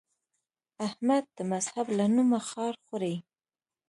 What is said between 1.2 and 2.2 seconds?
د مذهب له